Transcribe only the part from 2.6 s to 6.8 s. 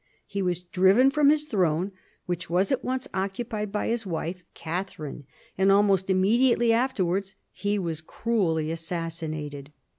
at once occupied by his wife Catherine; and almost immediately